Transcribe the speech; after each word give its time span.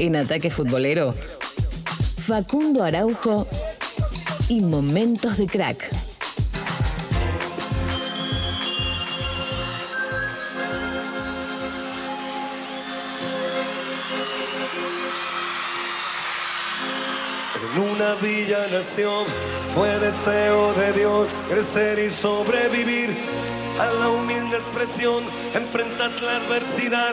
En 0.00 0.16
Ataque 0.16 0.48
Futbolero, 0.48 1.12
Facundo 2.26 2.82
Araujo 2.82 3.46
y 4.48 4.62
Momentos 4.62 5.36
de 5.36 5.46
Crack. 5.46 5.90
En 17.74 17.82
una 17.82 18.14
villa 18.22 18.68
nación 18.72 19.26
fue 19.74 19.98
deseo 19.98 20.72
de 20.72 20.92
Dios 20.94 21.28
crecer 21.50 21.98
y 21.98 22.10
sobrevivir. 22.10 23.10
A 23.78 23.92
la 24.00 24.08
humilde 24.08 24.56
expresión, 24.56 25.24
enfrentar 25.54 26.10
la 26.22 26.36
adversidad, 26.36 27.12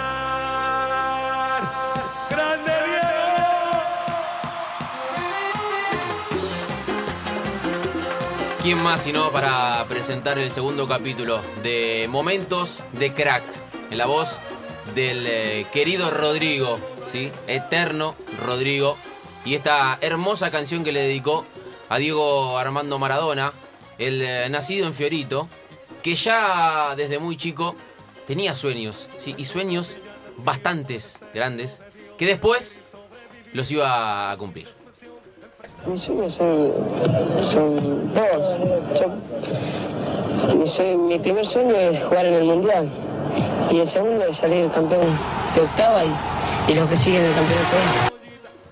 ¿Quién 8.61 8.83
más 8.83 9.01
sino 9.01 9.31
para 9.31 9.83
presentar 9.87 10.37
el 10.37 10.51
segundo 10.51 10.87
capítulo 10.87 11.41
de 11.63 12.05
Momentos 12.07 12.83
de 12.91 13.11
Crack? 13.11 13.43
En 13.89 13.97
la 13.97 14.05
voz 14.05 14.37
del 14.93 15.25
eh, 15.25 15.65
querido 15.73 16.11
Rodrigo, 16.11 16.79
¿sí? 17.11 17.31
Eterno 17.47 18.15
Rodrigo. 18.45 18.97
Y 19.45 19.55
esta 19.55 19.97
hermosa 19.99 20.51
canción 20.51 20.83
que 20.83 20.91
le 20.91 21.01
dedicó 21.01 21.43
a 21.89 21.97
Diego 21.97 22.59
Armando 22.59 22.99
Maradona, 22.99 23.51
el 23.97 24.21
eh, 24.21 24.47
nacido 24.51 24.85
en 24.85 24.93
Fiorito, 24.93 25.49
que 26.03 26.13
ya 26.13 26.93
desde 26.95 27.17
muy 27.17 27.37
chico 27.37 27.75
tenía 28.27 28.53
sueños, 28.53 29.09
¿sí? 29.17 29.33
Y 29.39 29.45
sueños 29.45 29.97
bastantes 30.37 31.17
grandes, 31.33 31.81
que 32.15 32.27
después 32.27 32.79
los 33.53 33.71
iba 33.71 34.29
a 34.29 34.37
cumplir. 34.37 34.80
Sueños 35.83 36.33
son, 36.33 36.71
dos. 38.13 38.59
Mi 41.09 41.17
primer 41.17 41.45
sueño 41.47 41.75
es 41.75 42.03
jugar 42.03 42.25
en 42.27 42.33
el 42.35 42.43
Mundial. 42.43 42.89
Y 43.71 43.79
el 43.79 43.89
segundo 43.89 44.25
es 44.25 44.37
salir 44.37 44.69
campeón 44.71 45.07
de 45.55 45.61
octava 45.61 46.03
y, 46.05 46.71
y 46.71 46.75
los 46.75 46.87
que 46.87 46.97
siguen 46.97 47.25
el 47.25 47.33
campeonato. 47.33 48.11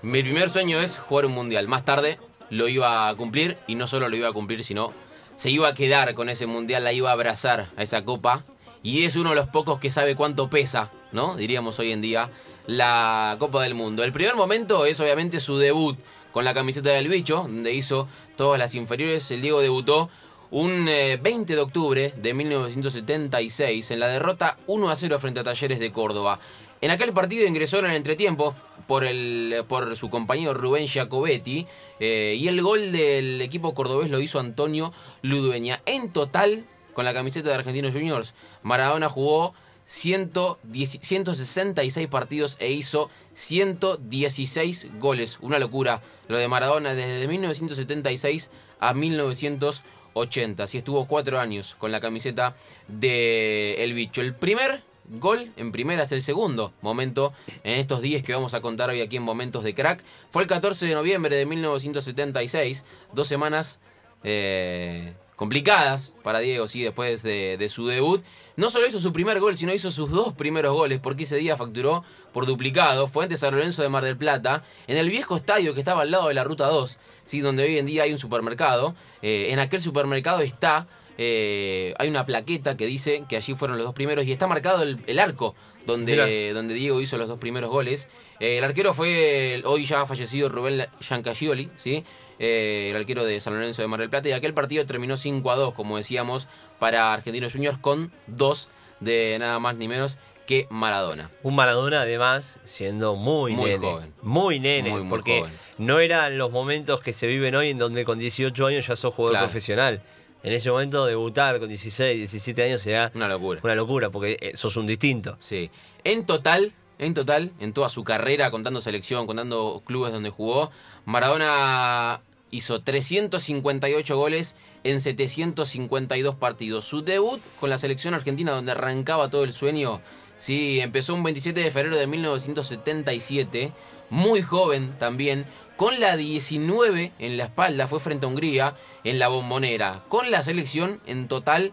Mi 0.02 0.22
primer 0.22 0.50
sueño 0.50 0.80
es 0.80 1.00
jugar 1.00 1.26
un 1.26 1.32
mundial. 1.32 1.66
Más 1.66 1.84
tarde 1.84 2.18
lo 2.48 2.68
iba 2.68 3.08
a 3.08 3.14
cumplir 3.16 3.58
y 3.66 3.74
no 3.74 3.88
solo 3.88 4.08
lo 4.08 4.16
iba 4.16 4.28
a 4.28 4.32
cumplir, 4.32 4.62
sino 4.62 4.92
se 5.34 5.50
iba 5.50 5.66
a 5.68 5.74
quedar 5.74 6.14
con 6.14 6.28
ese 6.28 6.46
mundial, 6.46 6.84
la 6.84 6.92
iba 6.92 7.10
a 7.10 7.14
abrazar 7.14 7.66
a 7.76 7.82
esa 7.82 8.04
copa. 8.04 8.44
Y 8.82 9.04
es 9.04 9.16
uno 9.16 9.30
de 9.30 9.34
los 9.34 9.48
pocos 9.48 9.80
que 9.80 9.90
sabe 9.90 10.14
cuánto 10.14 10.48
pesa, 10.48 10.90
¿no? 11.12 11.34
Diríamos 11.34 11.78
hoy 11.80 11.92
en 11.92 12.00
día, 12.00 12.30
la 12.66 13.36
Copa 13.38 13.62
del 13.62 13.74
Mundo. 13.74 14.04
El 14.04 14.12
primer 14.12 14.36
momento 14.36 14.86
es 14.86 15.00
obviamente 15.00 15.40
su 15.40 15.58
debut 15.58 15.98
con 16.32 16.44
la 16.44 16.54
camiseta 16.54 16.90
del 16.90 17.08
bicho, 17.08 17.36
donde 17.42 17.74
hizo 17.74 18.08
todas 18.36 18.58
las 18.58 18.74
inferiores. 18.74 19.30
El 19.30 19.42
Diego 19.42 19.60
debutó 19.60 20.10
un 20.50 20.88
eh, 20.88 21.18
20 21.22 21.54
de 21.54 21.60
octubre 21.60 22.12
de 22.16 22.34
1976 22.34 23.90
en 23.90 24.00
la 24.00 24.08
derrota 24.08 24.58
1 24.66 24.90
a 24.90 24.96
0 24.96 25.18
frente 25.18 25.40
a 25.40 25.44
Talleres 25.44 25.78
de 25.78 25.92
Córdoba. 25.92 26.40
En 26.80 26.90
aquel 26.90 27.12
partido 27.12 27.46
ingresó 27.46 27.78
en 27.78 27.86
el 27.86 27.96
entretiempo 27.96 28.54
por, 28.86 29.04
el, 29.04 29.64
por 29.68 29.96
su 29.96 30.08
compañero 30.10 30.54
Rubén 30.54 30.86
Giacobetti 30.86 31.66
eh, 32.00 32.36
y 32.38 32.48
el 32.48 32.62
gol 32.62 32.90
del 32.90 33.40
equipo 33.42 33.74
cordobés 33.74 34.10
lo 34.10 34.20
hizo 34.20 34.40
Antonio 34.40 34.92
Ludueña. 35.22 35.82
En 35.86 36.10
total, 36.10 36.64
con 36.94 37.04
la 37.04 37.14
camiseta 37.14 37.50
de 37.50 37.54
Argentinos 37.56 37.92
Juniors, 37.92 38.34
Maradona 38.62 39.08
jugó 39.08 39.54
110 39.90 41.00
166 41.00 42.06
partidos 42.06 42.56
e 42.60 42.70
hizo 42.70 43.10
116 43.34 45.00
goles. 45.00 45.38
Una 45.40 45.58
locura 45.58 46.00
lo 46.28 46.38
de 46.38 46.46
Maradona 46.46 46.94
desde 46.94 47.26
1976 47.26 48.52
a 48.78 48.94
1980. 48.94 50.62
Así 50.62 50.78
estuvo 50.78 51.06
cuatro 51.08 51.40
años 51.40 51.74
con 51.74 51.90
la 51.90 51.98
camiseta 51.98 52.54
de 52.86 53.82
El 53.82 53.94
Bicho. 53.94 54.20
El 54.20 54.32
primer 54.32 54.84
gol 55.18 55.50
en 55.56 55.72
primera 55.72 56.04
es 56.04 56.12
el 56.12 56.22
segundo 56.22 56.72
momento 56.82 57.32
en 57.64 57.80
estos 57.80 58.00
días 58.00 58.22
que 58.22 58.32
vamos 58.32 58.54
a 58.54 58.60
contar 58.60 58.90
hoy 58.90 59.00
aquí 59.00 59.16
en 59.16 59.24
Momentos 59.24 59.64
de 59.64 59.74
Crack. 59.74 60.04
Fue 60.30 60.42
el 60.42 60.48
14 60.48 60.86
de 60.86 60.94
noviembre 60.94 61.34
de 61.34 61.46
1976. 61.46 62.84
Dos 63.12 63.26
semanas 63.26 63.80
eh, 64.22 65.14
complicadas 65.40 66.12
para 66.22 66.40
Diego, 66.40 66.68
sí, 66.68 66.82
después 66.82 67.22
de, 67.22 67.66
su 67.70 67.86
debut. 67.86 68.22
No 68.56 68.68
solo 68.68 68.86
hizo 68.86 69.00
su 69.00 69.10
primer 69.10 69.40
gol, 69.40 69.56
sino 69.56 69.72
hizo 69.72 69.90
sus 69.90 70.10
dos 70.10 70.34
primeros 70.34 70.74
goles, 70.74 71.00
porque 71.00 71.22
ese 71.22 71.36
día 71.36 71.56
facturó 71.56 72.04
por 72.34 72.44
duplicado. 72.44 73.06
Fue 73.06 73.22
ante 73.22 73.38
San 73.38 73.54
Lorenzo 73.54 73.80
de 73.80 73.88
Mar 73.88 74.04
del 74.04 74.18
Plata, 74.18 74.62
en 74.86 74.98
el 74.98 75.08
viejo 75.08 75.36
estadio 75.36 75.72
que 75.72 75.80
estaba 75.80 76.02
al 76.02 76.10
lado 76.10 76.28
de 76.28 76.34
la 76.34 76.44
Ruta 76.44 76.66
2, 76.66 76.98
¿sí? 77.24 77.40
donde 77.40 77.62
hoy 77.62 77.78
en 77.78 77.86
día 77.86 78.02
hay 78.02 78.12
un 78.12 78.18
supermercado. 78.18 78.94
Eh, 79.22 79.48
en 79.50 79.60
aquel 79.60 79.80
supermercado 79.80 80.40
está, 80.40 80.86
eh, 81.22 81.92
hay 81.98 82.08
una 82.08 82.24
plaqueta 82.24 82.78
que 82.78 82.86
dice 82.86 83.24
que 83.28 83.36
allí 83.36 83.54
fueron 83.54 83.76
los 83.76 83.84
dos 83.84 83.94
primeros 83.94 84.24
y 84.24 84.32
está 84.32 84.46
marcado 84.46 84.82
el, 84.82 84.98
el 85.06 85.18
arco 85.18 85.54
donde, 85.86 86.52
donde 86.54 86.72
Diego 86.72 86.98
hizo 87.02 87.18
los 87.18 87.28
dos 87.28 87.38
primeros 87.38 87.68
goles. 87.68 88.08
Eh, 88.38 88.56
el 88.56 88.64
arquero 88.64 88.94
fue 88.94 89.54
el 89.54 89.66
hoy 89.66 89.84
ya 89.84 90.06
fallecido 90.06 90.48
Rubén 90.48 90.86
Giancagioli, 91.00 91.68
¿sí? 91.76 92.04
Eh, 92.38 92.88
el 92.90 92.96
arquero 92.96 93.22
de 93.24 93.38
San 93.40 93.52
Lorenzo 93.52 93.82
de 93.82 93.88
Mar 93.88 94.00
del 94.00 94.08
Plata. 94.08 94.30
Y 94.30 94.32
aquel 94.32 94.54
partido 94.54 94.86
terminó 94.86 95.18
5 95.18 95.50
a 95.50 95.56
2, 95.56 95.74
como 95.74 95.98
decíamos, 95.98 96.48
para 96.78 97.12
Argentinos 97.12 97.52
Juniors 97.52 97.76
con 97.78 98.10
dos 98.26 98.68
de 99.00 99.36
nada 99.38 99.58
más 99.58 99.76
ni 99.76 99.88
menos 99.88 100.16
que 100.46 100.66
Maradona. 100.70 101.30
Un 101.42 101.54
Maradona 101.54 102.00
además 102.00 102.58
siendo 102.64 103.14
muy, 103.14 103.52
Muy 103.54 103.70
nene. 103.72 103.86
joven. 103.86 104.14
Muy 104.22 104.58
nene, 104.58 104.90
Muy, 104.90 105.00
muy 105.02 105.10
porque 105.10 105.40
joven. 105.40 105.52
no 105.76 106.00
eran 106.00 106.38
los 106.38 106.50
momentos 106.50 107.00
que 107.02 107.12
se 107.12 107.26
viven 107.26 107.54
hoy 107.54 107.70
en 107.70 107.78
donde 107.78 108.04
con 108.06 108.18
18 108.18 108.66
años 108.66 108.86
ya 108.86 108.96
sos 108.96 109.12
jugador 109.14 109.34
Claro. 109.34 109.46
profesional. 109.46 110.00
En 110.42 110.52
ese 110.52 110.70
momento 110.70 111.04
debutar 111.06 111.58
con 111.58 111.68
16, 111.68 112.16
17 112.18 112.62
años 112.62 112.86
era 112.86 113.12
Una 113.14 113.28
locura. 113.28 113.60
una 113.62 113.74
locura 113.74 114.10
porque 114.10 114.38
eh, 114.40 114.52
sos 114.56 114.76
un 114.76 114.86
distinto. 114.86 115.36
Sí. 115.38 115.70
En 116.04 116.24
total, 116.24 116.72
en 116.98 117.12
total, 117.14 117.52
en 117.60 117.72
toda 117.72 117.88
su 117.88 118.04
carrera, 118.04 118.50
contando 118.50 118.80
selección, 118.80 119.26
contando 119.26 119.82
clubes 119.84 120.12
donde 120.12 120.30
jugó, 120.30 120.70
Maradona 121.04 122.20
hizo 122.50 122.80
358 122.80 124.16
goles 124.16 124.56
en 124.82 125.00
752 125.00 126.34
partidos. 126.36 126.84
Su 126.86 127.02
debut 127.02 127.40
con 127.58 127.70
la 127.70 127.78
selección 127.78 128.14
argentina, 128.14 128.52
donde 128.52 128.72
arrancaba 128.72 129.28
todo 129.30 129.44
el 129.44 129.52
sueño, 129.52 130.00
sí, 130.38 130.80
empezó 130.80 131.14
un 131.14 131.22
27 131.22 131.60
de 131.60 131.70
febrero 131.70 131.96
de 131.96 132.06
1977, 132.06 133.72
muy 134.10 134.42
joven 134.42 134.94
también, 134.98 135.46
con 135.80 135.98
la 135.98 136.14
19 136.14 137.12
en 137.18 137.38
la 137.38 137.44
espalda, 137.44 137.88
fue 137.88 138.00
frente 138.00 138.26
a 138.26 138.28
Hungría 138.28 138.76
en 139.02 139.18
la 139.18 139.28
bombonera. 139.28 140.04
Con 140.08 140.30
la 140.30 140.42
selección 140.42 141.00
en 141.06 141.26
total 141.26 141.72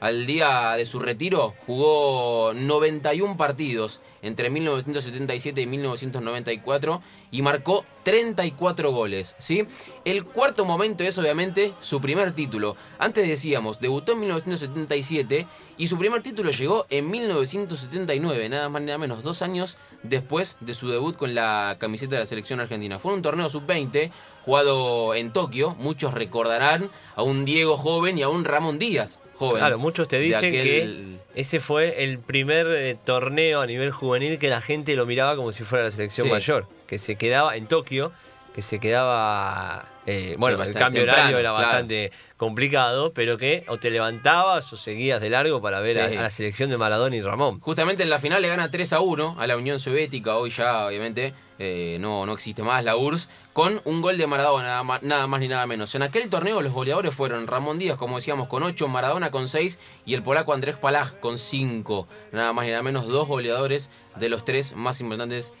al 0.00 0.26
día 0.26 0.72
de 0.72 0.84
su 0.84 0.98
retiro 0.98 1.54
jugó 1.64 2.50
91 2.52 3.36
partidos 3.36 4.00
entre 4.22 4.50
1977 4.50 5.60
y 5.60 5.66
1994 5.68 7.00
y 7.34 7.42
marcó 7.42 7.84
34 8.04 8.92
goles, 8.92 9.34
¿sí? 9.40 9.66
El 10.04 10.24
cuarto 10.24 10.64
momento 10.64 11.02
es 11.02 11.18
obviamente 11.18 11.74
su 11.80 12.00
primer 12.00 12.30
título. 12.32 12.76
Antes 12.98 13.26
decíamos, 13.26 13.80
debutó 13.80 14.12
en 14.12 14.20
1977 14.20 15.46
y 15.76 15.86
su 15.88 15.98
primer 15.98 16.22
título 16.22 16.50
llegó 16.52 16.86
en 16.90 17.10
1979, 17.10 18.48
nada 18.48 18.68
más 18.68 18.82
ni 18.82 18.86
nada 18.86 18.98
menos, 18.98 19.22
dos 19.24 19.42
años 19.42 19.76
después 20.04 20.56
de 20.60 20.74
su 20.74 20.88
debut 20.90 21.16
con 21.16 21.34
la 21.34 21.76
camiseta 21.80 22.14
de 22.14 22.20
la 22.20 22.26
selección 22.26 22.60
argentina. 22.60 22.98
Fue 23.00 23.12
un 23.12 23.22
torneo 23.22 23.48
sub-20 23.48 24.10
jugado 24.44 25.14
en 25.14 25.32
Tokio, 25.32 25.74
muchos 25.78 26.14
recordarán 26.14 26.90
a 27.16 27.22
un 27.24 27.44
Diego 27.44 27.76
joven 27.76 28.16
y 28.18 28.22
a 28.22 28.28
un 28.28 28.44
Ramón 28.44 28.78
Díaz 28.78 29.18
joven. 29.34 29.58
Claro, 29.58 29.78
muchos 29.78 30.06
te 30.06 30.18
dicen 30.20 30.44
aquel- 30.52 30.52
que 30.52 31.40
ese 31.40 31.58
fue 31.58 32.04
el 32.04 32.20
primer 32.20 32.66
eh, 32.68 32.96
torneo 33.04 33.60
a 33.60 33.66
nivel 33.66 33.90
juvenil 33.90 34.38
que 34.38 34.48
la 34.50 34.60
gente 34.60 34.94
lo 34.94 35.04
miraba 35.06 35.34
como 35.34 35.50
si 35.50 35.64
fuera 35.64 35.84
la 35.86 35.90
selección 35.90 36.26
Sí. 36.28 36.32
mayor, 36.32 36.68
que 36.86 36.98
se 36.98 37.16
quedaba 37.16 37.56
en 37.56 37.66
Tokio 37.66 38.12
que 38.54 38.62
se 38.62 38.78
quedaba. 38.78 39.88
eh, 40.06 40.36
bueno, 40.38 40.62
el 40.62 40.74
cambio 40.74 41.00
temprano, 41.00 41.22
horario 41.22 41.38
era 41.38 41.50
claro. 41.50 41.66
bastante 41.66 42.12
complicado, 42.36 43.12
pero 43.14 43.36
que 43.38 43.64
o 43.68 43.78
te 43.78 43.90
levantabas 43.90 44.70
o 44.72 44.76
seguías 44.76 45.20
de 45.20 45.30
largo 45.30 45.60
para 45.62 45.80
ver 45.80 45.98
a- 45.98 46.08
Sí. 46.08 46.16
a, 46.16 46.22
la 46.22 46.30
selección 46.30 46.68
de 46.70 46.76
Maradona 46.76 47.16
y 47.16 47.22
Ramón. 47.22 47.58
Justamente 47.60 48.02
en 48.04 48.10
la 48.10 48.18
final 48.20 48.42
le 48.42 48.48
gana 48.48 48.70
3 48.70 48.92
a 48.92 49.00
1 49.00 49.34
a 49.38 49.46
la 49.46 49.56
Unión 49.56 49.80
Soviética, 49.80 50.36
hoy 50.36 50.50
ya 50.50 50.86
obviamente 50.86 51.32
eh, 51.58 51.96
no, 52.00 52.26
no 52.26 52.32
existe 52.32 52.62
más 52.62 52.84
la 52.84 52.96
URSS, 52.96 53.28
con 53.54 53.80
un 53.86 54.00
gol 54.02 54.18
de 54.18 54.26
Maradona, 54.26 54.64
nada 54.68 54.82
más, 54.84 55.02
nada 55.02 55.26
más 55.26 55.40
ni 55.40 55.48
nada 55.48 55.66
menos. 55.66 55.94
En 55.94 56.02
aquel 56.02 56.28
torneo 56.28 56.60
los 56.62 56.72
goleadores 56.72 57.14
fueron 57.14 57.46
Ramón 57.46 57.78
Díaz, 57.78 57.96
como 57.96 58.16
decíamos, 58.16 58.46
con 58.46 58.62
8, 58.62 58.86
Maradona 58.88 59.30
con 59.30 59.48
6 59.48 59.78
y 60.04 60.14
el 60.14 60.22
polaco 60.22 60.52
Andrés 60.52 60.76
Palaj 60.76 61.14
con 61.18 61.38
5. 61.38 62.06
Nada 62.32 62.52
más 62.52 62.66
ni 62.66 62.70
nada 62.72 62.82
menos, 62.84 63.08
dos 63.08 63.26
goleadores 63.26 63.88
de 64.16 64.28
los 64.28 64.44
tres 64.44 64.74
más 64.76 65.00
importantes 65.00 65.52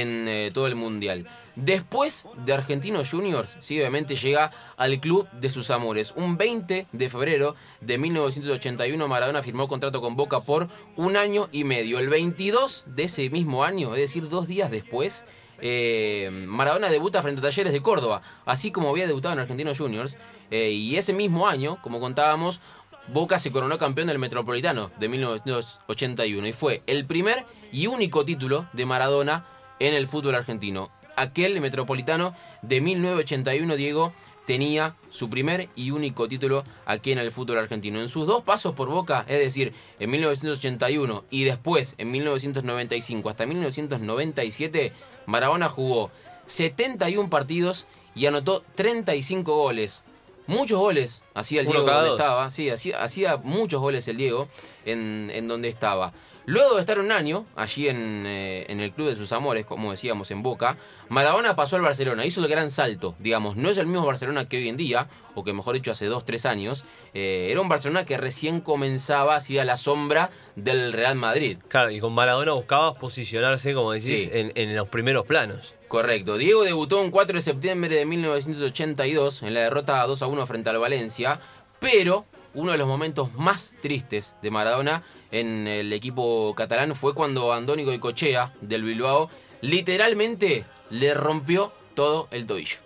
en 0.00 0.26
eh, 0.26 0.50
todo 0.52 0.66
el 0.66 0.74
mundial. 0.74 1.26
Después 1.54 2.26
de 2.46 2.54
Argentinos 2.54 3.10
Juniors, 3.10 3.58
sí, 3.60 3.78
obviamente 3.78 4.16
llega 4.16 4.50
al 4.78 5.00
club 5.00 5.28
de 5.32 5.50
sus 5.50 5.70
amores. 5.70 6.14
Un 6.16 6.38
20 6.38 6.86
de 6.90 7.08
febrero 7.10 7.54
de 7.82 7.98
1981 7.98 9.06
Maradona 9.06 9.42
firmó 9.42 9.68
contrato 9.68 10.00
con 10.00 10.16
Boca 10.16 10.40
por 10.40 10.68
un 10.96 11.16
año 11.16 11.48
y 11.52 11.64
medio. 11.64 11.98
El 11.98 12.08
22 12.08 12.86
de 12.86 13.04
ese 13.04 13.28
mismo 13.28 13.64
año, 13.64 13.94
es 13.94 14.00
decir, 14.00 14.30
dos 14.30 14.46
días 14.46 14.70
después, 14.70 15.26
eh, 15.60 16.30
Maradona 16.32 16.88
debuta 16.88 17.20
frente 17.20 17.40
a 17.40 17.42
Talleres 17.42 17.72
de 17.72 17.82
Córdoba, 17.82 18.22
así 18.46 18.72
como 18.72 18.88
había 18.88 19.06
debutado 19.06 19.34
en 19.34 19.40
Argentinos 19.40 19.78
Juniors. 19.78 20.16
eh, 20.50 20.70
y 20.70 20.96
ese 20.96 21.14
mismo 21.14 21.48
año, 21.48 21.78
como 21.82 21.98
contábamos, 21.98 22.60
Boca 23.08 23.38
se 23.38 23.50
coronó 23.50 23.78
campeón 23.78 24.06
del 24.06 24.18
Metropolitano 24.18 24.90
de 24.98 25.08
1981 25.08 26.46
y 26.46 26.52
fue 26.52 26.82
el 26.86 27.04
primer 27.04 27.44
y 27.72 27.88
único 27.88 28.24
título 28.24 28.68
de 28.72 28.86
Maradona 28.86 29.44
en 29.82 29.94
el 29.94 30.06
fútbol 30.06 30.36
argentino. 30.36 30.90
Aquel 31.16 31.60
Metropolitano 31.60 32.34
de 32.62 32.80
1981, 32.80 33.76
Diego, 33.76 34.12
tenía 34.46 34.96
su 35.10 35.28
primer 35.28 35.68
y 35.74 35.90
único 35.90 36.28
título 36.28 36.64
aquí 36.86 37.12
en 37.12 37.18
el 37.18 37.32
fútbol 37.32 37.58
argentino. 37.58 38.00
En 38.00 38.08
sus 38.08 38.26
dos 38.26 38.42
pasos 38.42 38.74
por 38.74 38.88
Boca, 38.88 39.24
es 39.28 39.40
decir, 39.40 39.74
en 39.98 40.10
1981 40.10 41.24
y 41.30 41.44
después 41.44 41.94
en 41.98 42.10
1995 42.12 43.28
hasta 43.28 43.44
1997, 43.44 44.92
Maradona 45.26 45.68
jugó 45.68 46.10
71 46.46 47.28
partidos 47.28 47.86
y 48.14 48.26
anotó 48.26 48.64
35 48.76 49.54
goles. 49.54 50.04
Muchos 50.46 50.78
goles 50.78 51.22
hacía 51.34 51.60
el 51.60 51.66
Diego 51.66 51.84
donde 51.84 52.10
estaba, 52.10 52.50
sí, 52.50 52.70
hacía, 52.70 53.02
hacía 53.02 53.36
muchos 53.36 53.80
goles 53.80 54.06
el 54.08 54.16
Diego 54.16 54.48
en, 54.84 55.30
en 55.32 55.48
donde 55.48 55.68
estaba. 55.68 56.12
Luego 56.46 56.74
de 56.74 56.80
estar 56.80 56.98
un 56.98 57.12
año 57.12 57.46
allí 57.54 57.88
en, 57.88 58.24
eh, 58.26 58.66
en 58.68 58.80
el 58.80 58.90
club 58.92 59.08
de 59.08 59.16
sus 59.16 59.30
amores, 59.32 59.64
como 59.64 59.90
decíamos 59.92 60.30
en 60.32 60.42
Boca, 60.42 60.76
Maradona 61.08 61.54
pasó 61.54 61.76
al 61.76 61.82
Barcelona, 61.82 62.24
hizo 62.26 62.40
el 62.40 62.48
gran 62.48 62.70
salto, 62.70 63.14
digamos, 63.20 63.56
no 63.56 63.68
es 63.68 63.78
el 63.78 63.86
mismo 63.86 64.04
Barcelona 64.04 64.48
que 64.48 64.56
hoy 64.56 64.68
en 64.68 64.76
día, 64.76 65.08
o 65.34 65.44
que 65.44 65.52
mejor 65.52 65.74
dicho 65.74 65.92
hace 65.92 66.06
dos, 66.06 66.24
tres 66.24 66.44
años, 66.44 66.84
eh, 67.14 67.48
era 67.50 67.60
un 67.60 67.68
Barcelona 67.68 68.04
que 68.04 68.16
recién 68.16 68.60
comenzaba 68.60 69.36
hacia 69.36 69.64
la 69.64 69.76
sombra 69.76 70.30
del 70.56 70.92
Real 70.92 71.14
Madrid. 71.14 71.58
Claro, 71.68 71.90
y 71.90 72.00
con 72.00 72.12
Maradona 72.12 72.52
buscabas 72.52 72.98
posicionarse, 72.98 73.72
como 73.74 73.92
decís, 73.92 74.24
Sí. 74.24 74.30
en, 74.32 74.52
en 74.56 74.74
los 74.74 74.88
primeros 74.88 75.24
planos. 75.26 75.74
Correcto. 75.88 76.38
Diego 76.38 76.64
debutó 76.64 77.00
un 77.00 77.10
4 77.10 77.36
de 77.36 77.42
septiembre 77.42 77.94
de 77.94 78.06
1982 78.06 79.42
en 79.42 79.54
la 79.54 79.60
derrota 79.60 80.04
2 80.06 80.22
a 80.22 80.26
1 80.26 80.46
frente 80.46 80.70
al 80.70 80.78
Valencia, 80.78 81.38
pero 81.80 82.24
uno 82.54 82.72
de 82.72 82.78
los 82.78 82.86
momentos 82.86 83.34
más 83.34 83.76
tristes 83.80 84.34
de 84.42 84.50
Maradona 84.50 85.02
en 85.30 85.66
el 85.66 85.92
equipo 85.92 86.54
catalán 86.54 86.94
fue 86.94 87.14
cuando 87.14 87.52
Andónico 87.52 87.98
Cochea 88.00 88.54
del 88.60 88.82
Bilbao 88.82 89.30
literalmente 89.60 90.66
le 90.90 91.14
rompió 91.14 91.72
todo 91.94 92.28
el 92.30 92.46
tobillo. 92.46 92.78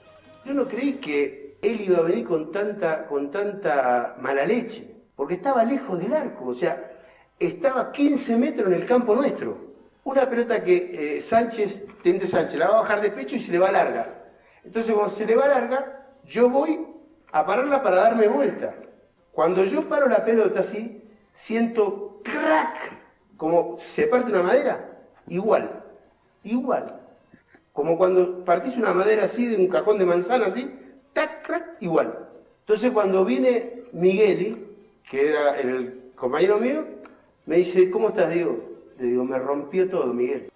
Yo 0.45 0.55
no 0.55 0.69
creí 0.69 0.95
que 0.95 1.59
él 1.63 1.81
iba 1.81 1.99
a 1.99 2.03
venir 2.03 2.25
con 2.25 2.53
tanta, 2.53 3.07
con 3.07 3.31
tanta 3.31 4.17
mala 4.21 4.47
leche, 4.47 4.95
porque 5.17 5.35
estaba 5.35 5.65
lejos 5.65 5.99
del 5.99 6.15
arco, 6.15 6.47
o 6.49 6.55
sea, 6.55 6.93
estaba 7.39 7.91
15 7.91 8.37
metros 8.37 8.69
en 8.69 8.75
el 8.75 8.87
campo 8.87 9.15
nuestro. 9.15 9.67
Una 10.05 10.29
pelota 10.31 10.63
que 10.63 11.17
eh, 11.17 11.21
Sánchez, 11.21 11.85
Tente 12.03 12.27
Sánchez, 12.27 12.61
la 12.61 12.69
va 12.69 12.79
a 12.79 12.83
bajar 12.83 13.01
de 13.01 13.11
pecho 13.11 13.35
y 13.35 13.41
se 13.41 13.51
le 13.51 13.59
va 13.59 13.73
larga. 13.73 14.25
Entonces 14.63 14.95
cuando 14.95 15.13
se 15.13 15.27
le 15.27 15.35
va 15.35 15.49
larga, 15.49 16.07
yo 16.25 16.49
voy 16.49 16.87
a 17.33 17.45
pararla 17.45 17.83
para 17.83 17.97
darme 17.97 18.29
vuelta. 18.29 18.75
Cuando 19.37 19.65
yo 19.65 19.87
paro 19.87 20.09
la 20.09 20.25
pelota 20.25 20.61
así, 20.61 21.03
siento 21.31 22.23
crack, 22.25 22.97
como 23.37 23.79
se 23.79 24.07
parte 24.07 24.31
una 24.31 24.43
madera, 24.43 24.99
igual, 25.29 25.85
igual. 26.43 26.99
Como 27.75 27.99
cuando 27.99 28.43
partís 28.47 28.79
una 28.79 28.95
madera 28.95 29.25
así 29.25 29.45
de 29.45 29.57
un 29.57 29.69
cajón 29.69 29.99
de 29.99 30.07
manzana 30.07 30.47
así, 30.47 30.75
tac, 31.13 31.47
crack, 31.47 31.77
igual. 31.81 32.19
Entonces 32.61 32.91
cuando 32.93 33.27
viene 33.27 33.83
Migueli, 33.93 34.69
que 35.11 35.29
era 35.29 35.61
el 35.61 36.13
compañero 36.17 36.57
mío, 36.57 36.87
me 37.45 37.57
dice, 37.57 37.91
¿cómo 37.91 38.09
estás, 38.09 38.33
Diego? 38.33 38.59
Le 38.99 39.05
digo, 39.05 39.25
me 39.27 39.39
rompió 39.39 39.87
todo, 39.91 40.15
Miguel. 40.15 40.51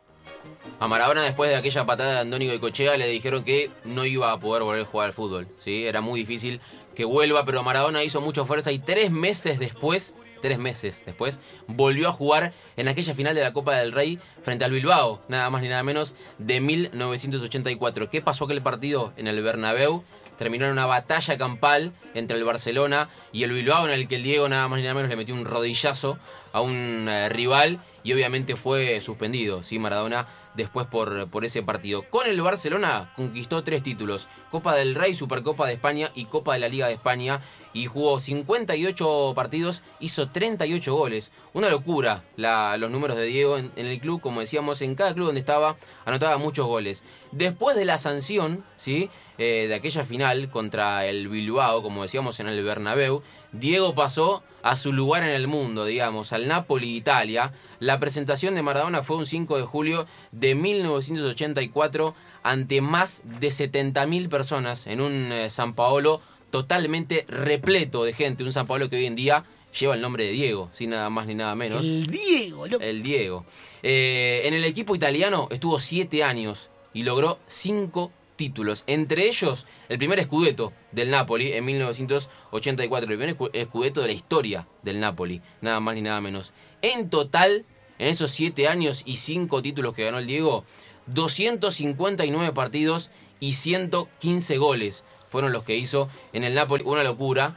A 0.78 0.88
Maradona 0.88 1.22
después 1.22 1.50
de 1.50 1.56
aquella 1.56 1.84
patada 1.84 2.14
de 2.14 2.18
Andónico 2.20 2.58
Cochea 2.58 2.96
le 2.96 3.06
dijeron 3.08 3.44
que 3.44 3.70
no 3.84 4.06
iba 4.06 4.32
a 4.32 4.40
poder 4.40 4.62
volver 4.62 4.82
a 4.82 4.86
jugar 4.86 5.08
al 5.08 5.12
fútbol. 5.12 5.46
¿sí? 5.58 5.86
Era 5.86 6.00
muy 6.00 6.20
difícil 6.20 6.62
que 6.94 7.04
vuelva, 7.04 7.44
pero 7.44 7.62
Maradona 7.62 8.04
hizo 8.04 8.20
mucha 8.20 8.44
fuerza 8.44 8.72
y 8.72 8.78
tres 8.78 9.10
meses 9.10 9.58
después, 9.58 10.14
tres 10.40 10.58
meses 10.58 11.02
después, 11.06 11.40
volvió 11.66 12.08
a 12.08 12.12
jugar 12.12 12.52
en 12.76 12.88
aquella 12.88 13.14
final 13.14 13.34
de 13.34 13.42
la 13.42 13.52
Copa 13.52 13.76
del 13.76 13.92
Rey 13.92 14.18
frente 14.42 14.64
al 14.64 14.72
Bilbao, 14.72 15.22
nada 15.28 15.50
más 15.50 15.62
ni 15.62 15.68
nada 15.68 15.82
menos, 15.82 16.14
de 16.38 16.60
1984. 16.60 18.10
¿Qué 18.10 18.20
pasó 18.20 18.44
aquel 18.44 18.62
partido 18.62 19.12
en 19.16 19.26
el 19.26 19.42
Bernabéu? 19.42 20.04
Terminó 20.38 20.64
en 20.64 20.72
una 20.72 20.86
batalla 20.86 21.36
campal 21.36 21.92
entre 22.14 22.38
el 22.38 22.44
Barcelona 22.44 23.10
y 23.30 23.42
el 23.42 23.52
Bilbao 23.52 23.86
en 23.86 23.92
el 23.92 24.08
que 24.08 24.16
el 24.16 24.22
Diego 24.22 24.48
nada 24.48 24.66
más 24.68 24.78
ni 24.78 24.84
nada 24.84 24.94
menos 24.94 25.10
le 25.10 25.16
metió 25.16 25.34
un 25.34 25.44
rodillazo 25.44 26.18
a 26.54 26.62
un 26.62 27.06
eh, 27.10 27.28
rival 27.28 27.78
y 28.02 28.12
obviamente 28.12 28.56
fue 28.56 29.00
suspendido, 29.00 29.62
¿sí? 29.62 29.78
Maradona 29.78 30.26
después 30.54 30.86
por, 30.86 31.28
por 31.30 31.44
ese 31.44 31.62
partido. 31.62 32.02
Con 32.10 32.26
el 32.26 32.40
Barcelona 32.42 33.12
conquistó 33.16 33.62
tres 33.62 33.82
títulos, 33.82 34.28
Copa 34.50 34.74
del 34.74 34.94
Rey, 34.94 35.14
Supercopa 35.14 35.66
de 35.66 35.74
España 35.74 36.10
y 36.14 36.24
Copa 36.26 36.54
de 36.54 36.60
la 36.60 36.68
Liga 36.68 36.86
de 36.88 36.94
España 36.94 37.40
y 37.72 37.86
jugó 37.86 38.18
58 38.18 39.32
partidos, 39.34 39.82
hizo 40.00 40.28
38 40.28 40.94
goles. 40.94 41.30
Una 41.52 41.68
locura 41.68 42.24
la- 42.36 42.76
los 42.76 42.90
números 42.90 43.16
de 43.16 43.24
Diego 43.26 43.58
en, 43.58 43.70
el 43.76 44.00
club, 44.00 44.20
como 44.20 44.40
decíamos, 44.40 44.82
en 44.82 44.94
cada 44.94 45.14
club 45.14 45.26
donde 45.26 45.40
estaba 45.40 45.76
anotaba 46.04 46.36
muchos 46.38 46.66
goles. 46.66 47.04
Después 47.32 47.76
de 47.76 47.84
la 47.84 47.98
sanción, 47.98 48.64
¿sí? 48.76 49.10
Eh, 49.38 49.66
de 49.68 49.74
aquella 49.74 50.04
final 50.04 50.50
contra 50.50 51.06
el 51.06 51.28
Bilbao, 51.28 51.82
como 51.82 52.02
decíamos 52.02 52.40
en 52.40 52.48
el 52.48 52.62
Bernabéu, 52.62 53.22
Diego 53.52 53.94
pasó 53.94 54.42
a 54.62 54.76
su 54.76 54.92
lugar 54.92 55.22
en 55.22 55.30
el 55.30 55.46
mundo, 55.48 55.84
digamos, 55.86 56.32
al 56.34 56.46
Napoli, 56.46 56.94
Italia. 56.94 57.52
La 57.80 57.98
presentación 57.98 58.54
de 58.54 58.62
Maradona 58.62 59.02
fue 59.02 59.16
un 59.16 59.26
5 59.26 59.56
de 59.56 59.64
julio 59.64 60.06
de 60.32 60.54
1984 60.54 62.14
ante 62.42 62.80
más 62.80 63.22
de 63.24 63.48
70.000 63.48 64.28
personas 64.28 64.86
en 64.86 65.00
un 65.00 65.32
eh, 65.32 65.50
San 65.50 65.74
Paolo 65.74 66.20
totalmente 66.50 67.24
repleto 67.28 68.04
de 68.04 68.12
gente. 68.12 68.44
Un 68.44 68.52
San 68.52 68.66
Paolo 68.66 68.88
que 68.88 68.96
hoy 68.96 69.06
en 69.06 69.16
día 69.16 69.44
lleva 69.78 69.94
el 69.94 70.00
nombre 70.02 70.24
de 70.24 70.32
Diego, 70.32 70.68
sin 70.72 70.90
nada 70.90 71.08
más 71.10 71.26
ni 71.26 71.34
nada 71.34 71.54
menos. 71.54 71.80
El 71.86 72.06
Diego, 72.06 72.66
loco. 72.66 72.82
El 72.84 73.02
Diego. 73.02 73.44
Eh, 73.82 74.42
en 74.44 74.54
el 74.54 74.64
equipo 74.64 74.94
italiano 74.94 75.48
estuvo 75.50 75.78
7 75.78 76.22
años 76.24 76.70
y 76.92 77.04
logró 77.04 77.38
5 77.46 78.10
títulos. 78.36 78.84
Entre 78.88 79.26
ellos, 79.26 79.66
el 79.88 79.98
primer 79.98 80.22
Scudetto 80.24 80.72
del 80.92 81.10
Napoli 81.10 81.52
en 81.52 81.64
1984. 81.64 83.10
El 83.10 83.18
primer 83.18 83.36
escu- 83.36 83.64
Scudetto 83.66 84.00
de 84.00 84.06
la 84.08 84.12
historia 84.12 84.66
del 84.82 84.98
Napoli. 84.98 85.40
Nada 85.60 85.78
más 85.80 85.94
ni 85.94 86.02
nada 86.02 86.20
menos. 86.20 86.52
En 86.82 87.10
total, 87.10 87.64
en 88.00 88.08
esos 88.08 88.30
7 88.32 88.66
años 88.66 89.02
y 89.04 89.16
5 89.18 89.62
títulos 89.62 89.94
que 89.94 90.04
ganó 90.04 90.18
el 90.18 90.26
Diego, 90.26 90.64
259 91.06 92.52
partidos 92.52 93.10
y 93.40 93.52
115 93.54 94.58
goles 94.58 95.04
fueron 95.28 95.52
los 95.52 95.62
que 95.62 95.76
hizo 95.76 96.08
en 96.32 96.44
el 96.44 96.54
Napoli. 96.54 96.82
Una 96.84 97.02
locura. 97.04 97.56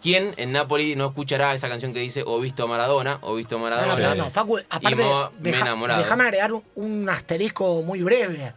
¿Quién 0.00 0.34
en 0.36 0.50
Napoli 0.50 0.96
no 0.96 1.06
escuchará 1.06 1.54
esa 1.54 1.68
canción 1.68 1.92
que 1.92 2.00
dice 2.00 2.24
o 2.26 2.40
visto 2.40 2.64
a 2.64 2.66
Maradona 2.66 3.18
o 3.22 3.36
visto 3.36 3.54
a 3.54 3.58
No, 3.58 3.64
Maradona? 3.64 4.08
no, 4.16 4.24
no, 4.24 4.30
Facu, 4.32 4.58
aparte, 4.68 4.96
mo- 5.04 5.30
me 5.40 5.50
enamorado. 5.50 6.02
déjame 6.02 6.24
agregar 6.24 6.52
un, 6.54 6.64
un 6.74 7.08
asterisco 7.08 7.82
muy 7.82 8.02
breve. 8.02 8.52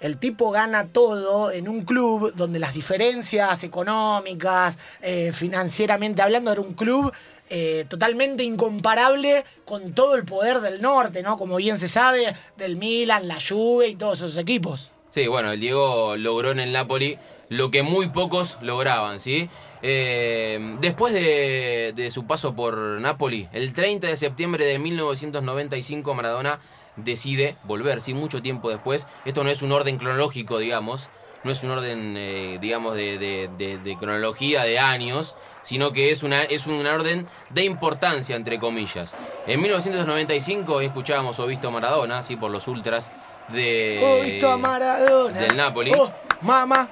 El 0.00 0.18
tipo 0.18 0.52
gana 0.52 0.86
todo 0.86 1.50
en 1.50 1.68
un 1.68 1.84
club 1.84 2.32
donde 2.36 2.60
las 2.60 2.72
diferencias 2.72 3.64
económicas, 3.64 4.78
eh, 5.02 5.32
financieramente 5.32 6.22
hablando, 6.22 6.52
era 6.52 6.60
un 6.60 6.74
club 6.74 7.12
eh, 7.50 7.84
totalmente 7.88 8.44
incomparable 8.44 9.44
con 9.64 9.94
todo 9.94 10.14
el 10.14 10.24
poder 10.24 10.60
del 10.60 10.80
norte, 10.80 11.22
¿no? 11.22 11.36
Como 11.36 11.56
bien 11.56 11.78
se 11.78 11.88
sabe, 11.88 12.36
del 12.56 12.76
Milan, 12.76 13.26
la 13.26 13.38
Juve 13.40 13.88
y 13.88 13.96
todos 13.96 14.18
esos 14.18 14.36
equipos. 14.36 14.92
Sí, 15.10 15.26
bueno, 15.26 15.50
el 15.50 15.58
Diego 15.58 16.16
logró 16.16 16.52
en 16.52 16.60
el 16.60 16.72
Napoli 16.72 17.18
lo 17.48 17.70
que 17.70 17.82
muy 17.82 18.10
pocos 18.10 18.58
lograban, 18.60 19.18
¿sí? 19.18 19.48
Eh, 19.82 20.76
después 20.80 21.12
de, 21.12 21.92
de 21.96 22.10
su 22.10 22.26
paso 22.26 22.54
por 22.54 22.76
Napoli, 23.00 23.48
el 23.52 23.72
30 23.72 24.06
de 24.06 24.16
septiembre 24.16 24.64
de 24.64 24.78
1995 24.78 26.14
Maradona 26.14 26.60
decide 26.98 27.56
volver, 27.64 28.00
sí, 28.00 28.14
mucho 28.14 28.42
tiempo 28.42 28.70
después. 28.70 29.06
Esto 29.24 29.42
no 29.44 29.50
es 29.50 29.62
un 29.62 29.72
orden 29.72 29.98
cronológico, 29.98 30.58
digamos. 30.58 31.08
no 31.44 31.52
es 31.52 31.62
un 31.62 31.70
orden, 31.70 32.14
eh, 32.18 32.58
digamos, 32.60 32.96
de, 32.96 33.16
de- 33.16 33.48
de- 33.56 33.78
de 33.78 33.96
cronología 33.96 34.64
de 34.64 34.80
años, 34.80 35.36
sino 35.62 35.92
que 35.92 36.10
es, 36.10 36.24
una, 36.24 36.42
es 36.42 36.66
un 36.66 36.84
orden 36.84 37.28
de 37.50 37.62
importancia, 37.64 38.34
entre 38.34 38.58
comillas. 38.58 39.14
En 39.46 39.62
1995 39.62 40.80
escuchábamos 40.80 41.38
O 41.38 41.46
Visto 41.46 41.70
Maradona, 41.70 42.24
sí, 42.24 42.34
por 42.34 42.50
los 42.50 42.66
ultras 42.66 43.12
de, 43.48 44.20
visto 44.24 44.50
a 44.50 44.56
Maradona. 44.56 45.38
del 45.40 45.56
Napoli. 45.56 45.92
Oh, 45.96 46.10
mamá. 46.42 46.90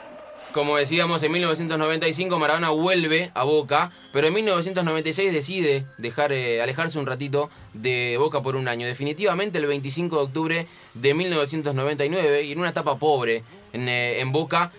Como 0.57 0.79
decíamos, 0.79 1.23
en 1.23 1.33
1995 1.33 2.39
Maradona 2.39 2.71
vuelve 2.71 3.31
a 3.35 3.45
Boca, 3.45 3.91
pero 4.11 4.29
en 4.29 4.33
1996 4.33 5.31
decide 5.31 5.85
dejar, 5.99 6.33
eh, 6.33 6.63
alejarse 6.63 6.99
un 6.99 7.05
ratito 7.05 7.51
de 7.75 8.17
Boca 8.19 8.41
por 8.41 8.57
un 8.57 8.67
año. 8.67 8.87
Definitivamente 8.87 9.59
el 9.59 9.67
25 9.67 10.17
de 10.17 10.23
octubre 10.23 10.67
de 10.95 11.13
1999, 11.13 12.45
y 12.45 12.53
en 12.53 12.59
una 12.59 12.71
etapa 12.71 12.99
pobre 12.99 13.45
en, 13.75 13.87
eh, 13.87 14.21
en 14.21 14.33
Boca, 14.33 14.73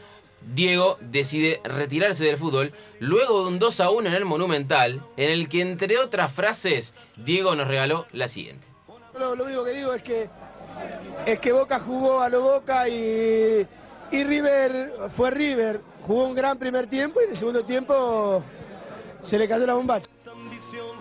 Diego 0.51 0.97
decide 0.99 1.61
retirarse 1.63 2.25
del 2.25 2.37
fútbol 2.37 2.73
luego 2.99 3.41
de 3.41 3.47
un 3.49 3.59
2 3.59 3.79
a 3.79 3.91
1 3.91 4.09
en 4.09 4.15
el 4.15 4.25
Monumental, 4.25 5.03
en 5.15 5.29
el 5.29 5.47
que 5.47 5.61
entre 5.61 5.99
otras 5.99 6.31
frases, 6.31 6.95
Diego 7.17 7.53
nos 7.53 7.67
regaló 7.67 8.07
la 8.13 8.27
siguiente. 8.27 8.65
Lo, 9.13 9.35
lo 9.35 9.43
único 9.43 9.63
que 9.63 9.73
digo 9.73 9.93
es 9.93 10.01
que 10.01 10.27
es 11.27 11.39
que 11.39 11.51
Boca 11.51 11.79
jugó 11.79 12.21
a 12.21 12.29
lo 12.29 12.41
Boca 12.41 12.89
y, 12.89 13.67
y 14.11 14.23
River 14.23 14.91
fue 15.15 15.31
River. 15.31 15.81
Jugó 16.05 16.25
un 16.27 16.35
gran 16.35 16.57
primer 16.57 16.87
tiempo 16.87 17.19
y 17.21 17.25
en 17.25 17.29
el 17.31 17.37
segundo 17.37 17.63
tiempo 17.65 18.43
se 19.21 19.37
le 19.37 19.47
cayó 19.47 19.65
la 19.65 19.73
bombacha. 19.75 20.09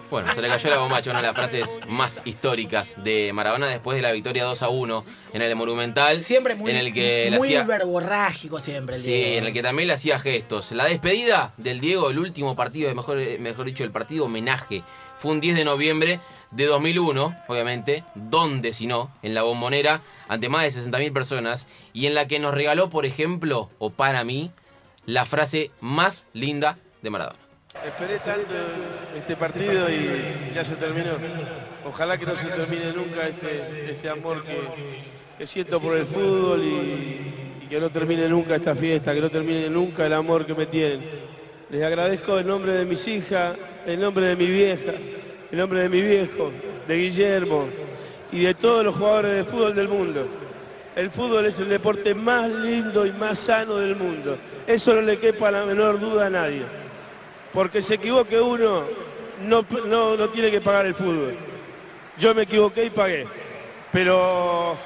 Bueno, 0.08 0.32
se 0.32 0.40
le 0.40 0.46
cayó 0.46 0.70
la 0.70 0.78
bombacha, 0.78 1.10
una 1.10 1.20
de 1.20 1.26
las 1.26 1.34
frases 1.34 1.80
más 1.88 2.22
históricas 2.24 2.94
de 3.02 3.32
Maradona 3.32 3.66
después 3.66 3.96
de 3.96 4.02
la 4.02 4.12
victoria 4.12 4.44
2 4.44 4.62
a 4.62 4.68
1 4.68 5.04
en 5.32 5.42
el 5.42 5.56
Monumental. 5.56 6.16
Siempre 6.20 6.54
muy, 6.54 6.70
en 6.70 6.76
el 6.76 6.92
que 6.92 7.28
muy 7.36 7.48
hacía- 7.48 7.64
verborrágico 7.64 8.60
siempre. 8.60 8.94
el 8.94 9.02
Sí, 9.02 9.10
Diego. 9.12 9.38
en 9.38 9.46
el 9.46 9.52
que 9.52 9.62
también 9.64 9.88
le 9.88 9.94
hacía 9.94 10.20
gestos. 10.20 10.70
La 10.70 10.84
despedida 10.84 11.54
del 11.56 11.80
Diego, 11.80 12.10
el 12.10 12.20
último 12.20 12.54
partido, 12.54 12.94
mejor, 12.94 13.16
mejor 13.40 13.64
dicho, 13.66 13.82
el 13.82 13.90
partido 13.90 14.26
homenaje, 14.26 14.84
fue 15.18 15.32
un 15.32 15.40
10 15.40 15.56
de 15.56 15.64
noviembre 15.64 16.20
de 16.50 16.66
2001, 16.66 17.36
obviamente, 17.48 18.04
donde 18.14 18.72
si 18.72 18.86
no, 18.86 19.10
en 19.22 19.34
la 19.34 19.42
bombonera, 19.42 20.00
ante 20.28 20.48
más 20.48 20.62
de 20.62 20.80
60.000 20.80 21.12
personas, 21.12 21.66
y 21.92 22.06
en 22.06 22.14
la 22.14 22.26
que 22.26 22.38
nos 22.38 22.54
regaló, 22.54 22.88
por 22.88 23.04
ejemplo, 23.04 23.70
o 23.78 23.90
para 23.90 24.24
mí, 24.24 24.50
la 25.04 25.24
frase 25.24 25.70
más 25.80 26.26
linda 26.32 26.78
de 27.02 27.10
Maradona. 27.10 27.38
Esperé 27.84 28.18
tanto 28.20 28.54
este 29.14 29.36
partido 29.36 29.90
y 29.90 30.50
ya 30.52 30.64
se 30.64 30.76
terminó. 30.76 31.10
Ojalá 31.84 32.18
que 32.18 32.26
no 32.26 32.34
se 32.34 32.48
termine 32.48 32.92
nunca 32.92 33.28
este, 33.28 33.90
este 33.90 34.08
amor 34.08 34.44
que, 34.44 35.46
siento 35.46 35.80
por 35.80 35.96
el 35.96 36.06
fútbol 36.06 36.64
y 36.64 37.66
que 37.68 37.78
no 37.78 37.90
termine 37.90 38.28
nunca 38.28 38.56
esta 38.56 38.74
fiesta, 38.74 39.14
que 39.14 39.20
no 39.20 39.30
termine 39.30 39.68
nunca 39.68 40.06
el 40.06 40.14
amor 40.14 40.46
que 40.46 40.54
me 40.54 40.66
tienen. 40.66 41.04
Les 41.70 41.82
agradezco 41.82 42.38
en 42.38 42.46
nombre 42.46 42.72
de 42.72 42.84
mis 42.84 43.06
hijas, 43.08 43.56
en 43.86 44.00
nombre 44.00 44.26
de 44.26 44.36
mi 44.36 44.46
vieja, 44.46 44.92
en 45.50 45.58
nombre 45.58 45.82
de 45.82 45.88
mi 45.88 46.00
viejo, 46.00 46.52
de 46.86 46.96
Guillermo 46.96 47.68
y 48.30 48.44
de 48.44 48.54
todos 48.54 48.84
los 48.84 48.94
jugadores 48.94 49.34
de 49.34 49.44
fútbol 49.44 49.74
del 49.74 49.88
mundo. 49.88 50.28
El 50.94 51.10
fútbol 51.10 51.46
es 51.46 51.58
el 51.58 51.68
deporte 51.68 52.14
más 52.14 52.48
lindo 52.48 53.04
y 53.04 53.12
más 53.12 53.38
sano 53.38 53.76
del 53.76 53.96
mundo. 53.96 54.38
Eso 54.66 54.94
no 54.94 55.00
le 55.00 55.18
quepa 55.18 55.50
la 55.50 55.64
menor 55.64 56.00
duda 56.00 56.26
a 56.26 56.30
nadie 56.30 56.62
porque 57.56 57.80
se 57.80 57.94
equivoque 57.94 58.38
uno, 58.38 58.82
no, 59.46 59.64
no, 59.86 60.14
no 60.14 60.28
tiene 60.28 60.50
que 60.50 60.60
pagar 60.60 60.84
el 60.84 60.94
fútbol. 60.94 61.34
Yo 62.18 62.34
me 62.34 62.42
equivoqué 62.42 62.84
y 62.84 62.90
pagué, 62.90 63.26
pero 63.90 64.76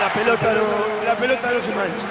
la 0.00 0.12
pelota 0.14 0.54
no, 0.54 1.04
la 1.04 1.16
pelota 1.16 1.52
no 1.52 1.60
se 1.60 1.70
mancha. 1.70 2.06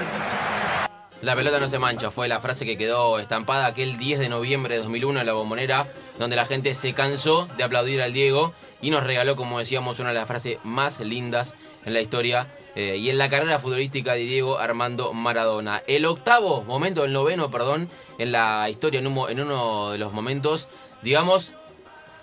La 1.22 1.36
pelota 1.36 1.60
no 1.60 1.68
se 1.68 1.80
mancha, 1.80 2.12
fue 2.12 2.30
la 2.30 2.40
frase 2.40 2.66
que 2.66 2.78
quedó 2.78 3.20
estampada 3.20 3.66
aquel 3.66 3.98
10 3.98 4.20
de 4.20 4.30
noviembre 4.30 4.76
de 4.76 4.82
2001 4.82 5.20
en 5.20 5.26
la 5.26 5.34
bombonera, 5.34 5.92
donde 6.18 6.38
la 6.38 6.46
gente 6.46 6.74
se 6.74 6.94
cansó 6.94 7.50
de 7.58 7.64
aplaudir 7.66 8.02
al 8.02 8.14
Diego 8.14 8.54
y 8.82 8.90
nos 8.90 9.04
regaló, 9.04 9.36
como 9.36 9.60
decíamos, 9.60 10.00
una 10.00 10.10
de 10.10 10.16
las 10.16 10.28
frases 10.30 10.60
más 10.64 11.02
lindas 11.02 11.56
en 11.84 11.94
la 11.94 12.00
historia 12.00 12.48
eh, 12.76 12.96
y 12.96 13.10
en 13.10 13.18
la 13.18 13.28
carrera 13.28 13.60
futbolística 13.60 14.14
de 14.14 14.22
Diego 14.22 14.60
Armando 14.60 15.12
Maradona. 15.12 15.84
El 15.88 16.06
octavo 16.06 16.64
momento, 16.64 17.04
el 17.04 17.12
noveno, 17.12 17.52
perdón, 17.52 17.90
en 18.18 18.32
la 18.32 18.70
historia, 18.70 19.02
en, 19.02 19.08
en 19.08 19.42
uno 19.42 19.92
de 19.92 19.98
los 19.98 20.14
momentos, 20.14 20.70
digamos, 21.02 21.54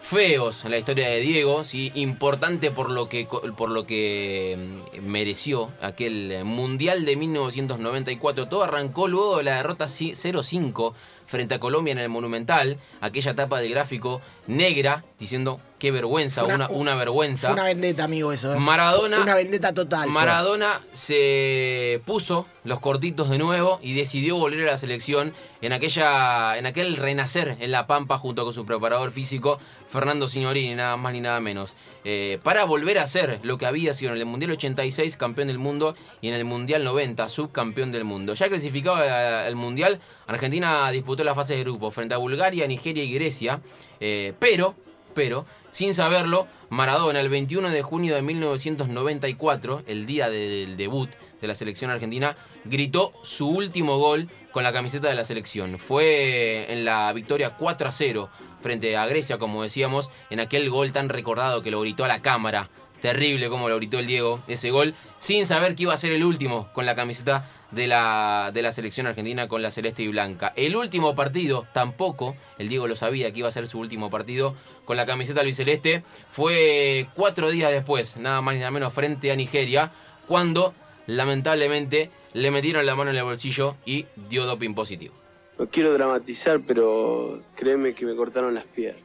feos 0.06 0.64
en 0.64 0.70
la 0.70 0.78
historia 0.78 1.08
de 1.08 1.20
Diego, 1.20 1.64
¿sí? 1.64 1.90
importante 1.96 2.70
por 2.70 2.90
lo 2.92 3.08
que, 3.08 3.26
por 3.56 3.70
lo 3.70 3.86
que 3.88 4.56
mm, 4.96 5.04
mereció 5.04 5.72
aquel 5.82 6.44
Mundial 6.44 7.04
de 7.04 7.16
1994. 7.16 8.46
Todo 8.48 8.62
arrancó 8.62 9.08
luego 9.08 9.38
de 9.38 9.42
la 9.42 9.56
derrota 9.56 9.86
ci- 9.86 10.12
0-5 10.12 10.94
frente 11.26 11.56
a 11.56 11.58
Colombia 11.58 11.90
en 11.90 11.98
el 11.98 12.08
Monumental, 12.08 12.78
aquella 13.00 13.32
etapa 13.32 13.58
del 13.58 13.72
gráfico 13.72 14.20
negra, 14.46 15.04
diciendo 15.18 15.60
qué 15.78 15.90
vergüenza, 15.90 16.44
una, 16.44 16.54
una- 16.54 16.68
una 16.68 16.94
vergüenza. 16.94 17.52
Una 17.52 17.64
vendetta, 17.64 18.04
amigo, 18.04 18.32
eso. 18.32 18.52
¿eh? 18.54 18.58
Maradona- 18.58 19.20
Una 19.20 19.34
vendetta 19.34 19.72
total. 19.74 20.04
fue. 20.04 20.12
Maradona 20.12 20.80
se 20.92 22.00
puso 22.04 22.46
los 22.64 22.80
cortitos 22.80 23.28
de 23.30 23.38
nuevo 23.38 23.78
y 23.82 23.94
decidió 23.94 24.36
volver 24.36 24.68
a 24.68 24.72
la 24.72 24.76
selección 24.78 25.32
en 25.62 25.72
aquella 25.72 26.56
en 26.58 26.66
aquel 26.66 26.96
renacer 26.96 27.56
en 27.60 27.70
La 27.70 27.86
Pampa 27.86 28.18
junto 28.18 28.44
con 28.44 28.52
su 28.52 28.64
preparador 28.66 29.10
físico 29.10 29.58
Fernando 29.86 30.28
Signorini, 30.28 30.74
nada 30.74 30.96
más 30.96 31.12
ni 31.12 31.20
nada 31.20 31.40
menos, 31.40 31.74
eh, 32.04 32.38
para 32.42 32.64
volver 32.64 32.98
a 32.98 33.06
ser 33.06 33.38
lo 33.42 33.56
que 33.58 33.66
había 33.66 33.94
sido 33.94 34.12
en 34.12 34.18
el 34.18 34.26
Mundial 34.26 34.52
86 34.52 35.16
campeón 35.16 35.48
del 35.48 35.58
mundo 35.58 35.94
y 36.20 36.28
en 36.28 36.34
el 36.34 36.44
Mundial 36.44 36.84
90 36.84 37.28
subcampeón 37.28 37.92
del 37.92 38.04
mundo. 38.04 38.34
Ya 38.34 38.48
clasificado 38.48 38.96
al 38.96 39.56
Mundial, 39.56 40.00
Argentina 40.26 40.90
disputó 40.90 41.22
la 41.24 41.34
fase 41.34 41.54
de 41.54 41.60
grupo 41.60 41.90
frente 41.90 42.14
a 42.14 42.18
Bulgaria, 42.18 42.66
Nigeria 42.66 43.04
y 43.04 43.12
Grecia, 43.12 43.60
eh, 44.00 44.32
pero 44.38 44.74
pero 45.16 45.46
sin 45.70 45.94
saberlo, 45.94 46.46
Maradona 46.68 47.20
el 47.20 47.30
21 47.30 47.70
de 47.70 47.80
junio 47.80 48.14
de 48.14 48.20
1994, 48.20 49.82
el 49.86 50.04
día 50.04 50.28
del 50.28 50.76
debut 50.76 51.08
de 51.40 51.48
la 51.48 51.54
selección 51.54 51.90
argentina, 51.90 52.36
gritó 52.66 53.14
su 53.22 53.48
último 53.48 53.98
gol 53.98 54.28
con 54.52 54.62
la 54.62 54.74
camiseta 54.74 55.08
de 55.08 55.14
la 55.14 55.24
selección. 55.24 55.78
Fue 55.78 56.70
en 56.70 56.84
la 56.84 57.10
victoria 57.14 57.54
4 57.54 57.88
a 57.88 57.92
0 57.92 58.28
frente 58.60 58.94
a 58.98 59.06
Grecia, 59.06 59.38
como 59.38 59.62
decíamos, 59.62 60.10
en 60.28 60.38
aquel 60.38 60.68
gol 60.68 60.92
tan 60.92 61.08
recordado 61.08 61.62
que 61.62 61.70
lo 61.70 61.80
gritó 61.80 62.04
a 62.04 62.08
la 62.08 62.20
cámara. 62.20 62.68
Terrible 63.00 63.48
como 63.48 63.70
lo 63.70 63.76
gritó 63.76 63.98
el 63.98 64.06
Diego, 64.06 64.42
ese 64.48 64.70
gol, 64.70 64.94
sin 65.18 65.46
saber 65.46 65.76
que 65.76 65.84
iba 65.84 65.94
a 65.94 65.98
ser 65.98 66.12
el 66.12 66.24
último 66.24 66.70
con 66.74 66.84
la 66.84 66.94
camiseta 66.94 67.48
de 67.70 67.86
la, 67.86 68.50
de 68.52 68.62
la 68.62 68.72
selección 68.72 69.06
argentina 69.06 69.48
con 69.48 69.62
la 69.62 69.70
celeste 69.70 70.02
y 70.02 70.08
blanca. 70.08 70.52
El 70.56 70.76
último 70.76 71.14
partido, 71.14 71.66
tampoco, 71.72 72.36
el 72.58 72.68
Diego 72.68 72.86
lo 72.86 72.96
sabía 72.96 73.32
que 73.32 73.40
iba 73.40 73.48
a 73.48 73.52
ser 73.52 73.66
su 73.66 73.78
último 73.78 74.10
partido 74.10 74.54
con 74.84 74.96
la 74.96 75.06
camiseta 75.06 75.40
albiceleste, 75.40 76.02
fue 76.30 77.08
cuatro 77.14 77.50
días 77.50 77.72
después, 77.72 78.16
nada 78.16 78.40
más 78.40 78.54
ni 78.54 78.60
nada 78.60 78.70
menos, 78.70 78.92
frente 78.92 79.32
a 79.32 79.36
Nigeria, 79.36 79.92
cuando 80.26 80.74
lamentablemente 81.06 82.10
le 82.32 82.50
metieron 82.50 82.84
la 82.86 82.94
mano 82.94 83.10
en 83.10 83.16
el 83.16 83.24
bolsillo 83.24 83.76
y 83.84 84.06
dio 84.28 84.44
doping 84.44 84.74
positivo. 84.74 85.14
No 85.58 85.66
quiero 85.68 85.92
dramatizar, 85.94 86.60
pero 86.66 87.42
créeme 87.54 87.94
que 87.94 88.04
me 88.04 88.14
cortaron 88.14 88.54
las 88.54 88.64
piernas. 88.64 89.02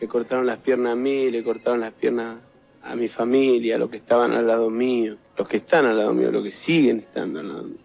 Me 0.00 0.06
cortaron 0.06 0.46
las 0.46 0.58
piernas 0.58 0.92
a 0.92 0.96
mí, 0.96 1.30
le 1.30 1.42
cortaron 1.42 1.80
las 1.80 1.92
piernas 1.92 2.38
a 2.82 2.94
mi 2.94 3.08
familia, 3.08 3.74
a 3.74 3.78
los 3.78 3.90
que 3.90 3.96
estaban 3.96 4.32
al 4.32 4.46
lado 4.46 4.70
mío, 4.70 5.16
los 5.36 5.48
que 5.48 5.58
están 5.58 5.86
al 5.86 5.98
lado 5.98 6.14
mío, 6.14 6.30
los 6.30 6.44
que 6.44 6.52
siguen 6.52 7.00
estando 7.00 7.40
al 7.40 7.48
lado 7.48 7.64
mío. 7.64 7.79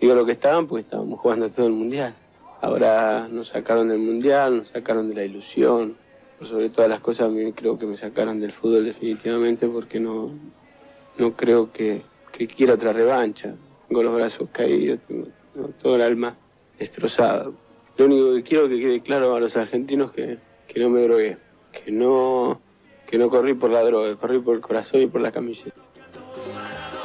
Digo 0.00 0.14
lo 0.14 0.26
que 0.26 0.32
estaban 0.32 0.66
porque 0.66 0.82
estábamos 0.82 1.18
jugando 1.20 1.48
todo 1.50 1.66
el 1.66 1.72
mundial. 1.72 2.14
Ahora 2.60 3.28
nos 3.30 3.48
sacaron 3.48 3.88
del 3.88 3.98
mundial, 3.98 4.58
nos 4.58 4.68
sacaron 4.68 5.08
de 5.08 5.14
la 5.14 5.24
ilusión. 5.24 5.96
Sobre 6.42 6.68
todas 6.68 6.90
las 6.90 7.00
cosas, 7.00 7.30
me- 7.30 7.52
creo 7.54 7.78
que 7.78 7.86
me 7.86 7.96
sacaron 7.96 8.40
del 8.40 8.52
fútbol 8.52 8.84
definitivamente 8.84 9.66
porque 9.68 9.98
no, 10.00 10.30
no 11.16 11.32
creo 11.34 11.72
que, 11.72 12.02
que 12.32 12.46
quiera 12.46 12.74
otra 12.74 12.92
revancha. 12.92 13.54
Tengo 13.88 14.02
los 14.02 14.14
brazos 14.14 14.48
caídos, 14.52 15.00
tengo 15.06 15.28
tengo 15.54 15.68
todo 15.80 15.96
el 15.96 16.02
alma 16.02 16.36
destrozado. 16.78 17.54
Lo 17.96 18.04
único 18.04 18.34
que 18.34 18.42
quiero 18.42 18.68
que 18.68 18.78
quede 18.78 19.00
claro 19.00 19.34
a 19.34 19.40
los 19.40 19.56
argentinos 19.56 20.12
que, 20.12 20.36
que 20.68 20.80
no 20.80 20.90
me 20.90 21.00
drogué, 21.02 21.38
que 21.72 21.90
no, 21.90 22.60
que 23.06 23.16
no 23.16 23.30
corrí 23.30 23.54
por 23.54 23.70
la 23.70 23.82
droga, 23.82 24.14
corrí 24.16 24.38
por 24.40 24.54
el 24.56 24.60
corazón 24.60 25.00
y 25.00 25.06
por 25.06 25.22
la 25.22 25.32
camiseta. 25.32 25.80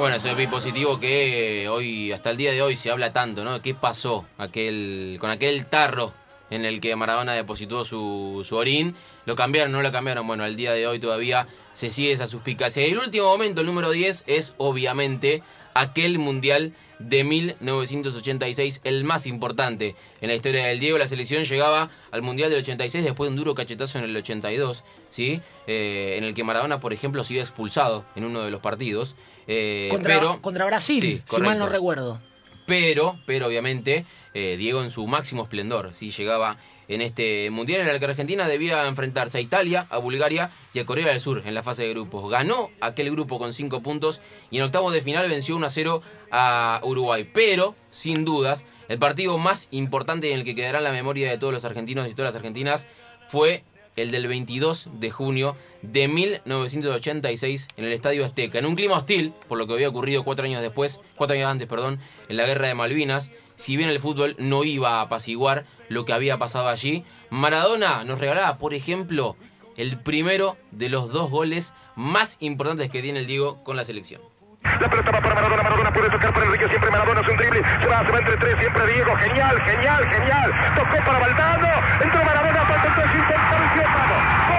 Bueno, 0.01 0.15
ese 0.15 0.29
doping 0.29 0.47
positivo 0.47 0.99
que 0.99 1.69
hoy, 1.69 2.11
hasta 2.11 2.31
el 2.31 2.37
día 2.37 2.51
de 2.51 2.63
hoy, 2.63 2.75
se 2.75 2.89
habla 2.89 3.13
tanto, 3.13 3.43
¿no? 3.43 3.61
¿Qué 3.61 3.75
pasó 3.75 4.25
aquel, 4.39 5.17
con 5.19 5.29
aquel 5.29 5.67
tarro 5.67 6.11
en 6.49 6.65
el 6.65 6.81
que 6.81 6.95
Maradona 6.95 7.35
depositó 7.35 7.85
su, 7.85 8.41
su 8.43 8.55
orín? 8.55 8.95
¿Lo 9.25 9.35
cambiaron? 9.35 9.71
¿No 9.71 9.83
lo 9.83 9.91
cambiaron? 9.91 10.25
Bueno, 10.25 10.43
al 10.43 10.55
día 10.55 10.73
de 10.73 10.87
hoy 10.87 10.97
todavía 10.97 11.45
se 11.73 11.91
sigue 11.91 12.13
esa 12.13 12.25
suspicacia. 12.25 12.87
Y 12.87 12.93
el 12.93 12.97
último 12.97 13.27
momento, 13.27 13.61
el 13.61 13.67
número 13.67 13.91
10, 13.91 14.23
es 14.25 14.55
obviamente 14.57 15.43
aquel 15.73 16.19
Mundial 16.19 16.73
de 16.99 17.23
1986, 17.23 18.81
el 18.83 19.03
más 19.03 19.25
importante 19.25 19.95
en 20.21 20.27
la 20.29 20.35
historia 20.35 20.65
del 20.65 20.79
Diego. 20.79 20.97
La 20.97 21.07
selección 21.07 21.43
llegaba 21.43 21.89
al 22.11 22.21
Mundial 22.21 22.49
del 22.49 22.59
86 22.59 23.03
después 23.03 23.27
de 23.27 23.31
un 23.31 23.37
duro 23.37 23.55
cachetazo 23.55 23.99
en 23.99 24.05
el 24.05 24.15
82, 24.15 24.83
¿sí? 25.09 25.41
Eh, 25.67 26.15
en 26.17 26.23
el 26.23 26.33
que 26.33 26.43
Maradona, 26.43 26.79
por 26.79 26.93
ejemplo, 26.93 27.23
se 27.23 27.33
iba 27.35 27.43
expulsado 27.43 28.05
en 28.15 28.25
uno 28.25 28.41
de 28.43 28.51
los 28.51 28.59
partidos. 28.59 29.15
Eh, 29.47 29.87
Contra, 29.91 30.15
pero, 30.15 30.41
contra 30.41 30.65
Brasil, 30.65 31.01
Sí, 31.01 31.21
si 31.27 31.41
mal 31.41 31.57
no 31.57 31.67
recuerdo. 31.67 32.21
pero, 32.65 33.19
pero 33.25 33.47
obviamente, 33.47 34.05
eh, 34.33 34.55
Diego 34.57 34.83
en 34.83 34.91
su 34.91 35.05
máximo 35.07 35.43
esplendor, 35.43 35.93
¿sí? 35.93 36.11
llegaba 36.11 36.57
en 36.91 37.01
este 37.01 37.49
mundial 37.49 37.81
en 37.81 37.87
el 37.87 37.99
que 37.99 38.05
Argentina 38.05 38.47
debía 38.47 38.85
enfrentarse 38.87 39.37
a 39.37 39.41
Italia, 39.41 39.87
a 39.89 39.97
Bulgaria 39.97 40.51
y 40.73 40.79
a 40.79 40.85
Corea 40.85 41.07
del 41.07 41.19
Sur 41.19 41.43
en 41.45 41.53
la 41.53 41.63
fase 41.63 41.83
de 41.83 41.89
grupos. 41.89 42.29
Ganó 42.29 42.69
aquel 42.81 43.09
grupo 43.11 43.39
con 43.39 43.53
5 43.53 43.81
puntos 43.81 44.21
y 44.49 44.57
en 44.57 44.63
octavos 44.63 44.93
de 44.93 45.01
final 45.01 45.27
venció 45.29 45.55
1 45.55 45.65
a 45.65 45.69
0 45.69 46.01
a 46.31 46.81
Uruguay. 46.83 47.29
Pero, 47.33 47.75
sin 47.89 48.25
dudas, 48.25 48.65
el 48.89 48.99
partido 48.99 49.37
más 49.37 49.67
importante 49.71 50.31
en 50.31 50.39
el 50.39 50.45
que 50.45 50.55
quedará 50.55 50.79
en 50.79 50.83
la 50.83 50.91
memoria 50.91 51.29
de 51.29 51.37
todos 51.37 51.53
los 51.53 51.65
argentinos 51.65 52.09
y 52.09 52.13
todas 52.13 52.33
las 52.33 52.35
argentinas 52.35 52.87
fue 53.27 53.63
el 53.95 54.11
del 54.11 54.27
22 54.27 54.89
de 54.99 55.11
junio 55.11 55.55
de 55.81 56.07
1986 56.07 57.67
en 57.77 57.85
el 57.85 57.93
Estadio 57.93 58.25
Azteca, 58.25 58.59
en 58.59 58.65
un 58.65 58.75
clima 58.75 58.97
hostil, 58.97 59.33
por 59.47 59.57
lo 59.57 59.67
que 59.67 59.73
había 59.73 59.89
ocurrido 59.89 60.23
cuatro 60.23 60.45
años 60.45 60.61
después, 60.61 60.99
cuatro 61.15 61.35
años 61.35 61.49
antes, 61.49 61.67
perdón, 61.67 61.99
en 62.29 62.37
la 62.37 62.45
Guerra 62.45 62.67
de 62.67 62.75
Malvinas. 62.75 63.31
Si 63.55 63.77
bien 63.77 63.89
el 63.89 63.99
fútbol 63.99 64.35
no 64.39 64.63
iba 64.63 64.99
a 64.99 65.01
apaciguar 65.01 65.65
lo 65.89 66.05
que 66.05 66.13
había 66.13 66.37
pasado 66.37 66.67
allí, 66.67 67.03
Maradona 67.29 68.03
nos 68.03 68.19
regalaba, 68.19 68.57
por 68.57 68.73
ejemplo, 68.73 69.35
el 69.77 69.99
primero 69.99 70.57
de 70.71 70.89
los 70.89 71.11
dos 71.11 71.29
goles 71.29 71.73
más 71.95 72.37
importantes 72.39 72.89
que 72.89 73.01
tiene 73.01 73.19
el 73.19 73.27
Diego 73.27 73.63
con 73.63 73.75
la 73.77 73.85
selección. 73.85 74.30
La 74.63 74.87
pelota 74.87 75.11
va 75.11 75.21
para 75.21 75.35
Maradona, 75.35 75.63
Maradona 75.63 75.91
puede 75.91 76.09
tocar 76.11 76.31
para 76.33 76.45
Enrique, 76.45 76.67
siempre 76.69 76.91
Maradona 76.91 77.21
es 77.21 77.27
un 77.27 77.37
drible, 77.37 77.63
se 77.81 77.87
va, 77.87 78.05
se 78.05 78.11
va 78.11 78.19
entre 78.19 78.37
tres, 78.37 78.55
siempre 78.59 78.85
Diego, 78.93 79.15
genial, 79.17 79.61
genial, 79.65 80.05
genial, 80.07 80.73
tocó 80.75 80.97
para 81.03 81.19
Valdano, 81.19 81.67
entró 81.99 82.23
Maradona, 82.23 82.65
falta 82.65 82.87
el 82.87 82.93
3, 82.93 83.25
apareció, 83.41 83.83
vamos, 83.83 84.50